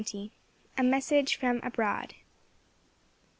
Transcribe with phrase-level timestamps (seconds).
[0.79, 2.15] A MESSAGE FROM ABROAD.